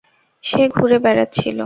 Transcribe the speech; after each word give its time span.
সে 0.43 0.61
ঘুরে 0.69 0.97
বেড়াচ্ছিল। 0.99 1.59